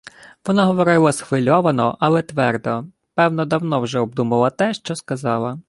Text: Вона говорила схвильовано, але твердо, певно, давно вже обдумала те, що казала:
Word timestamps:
Вона 0.45 0.65
говорила 0.65 1.11
схвильовано, 1.11 1.97
але 1.99 2.21
твердо, 2.21 2.83
певно, 3.15 3.45
давно 3.45 3.81
вже 3.81 3.99
обдумала 3.99 4.49
те, 4.49 4.73
що 4.73 4.93
казала: 5.05 5.59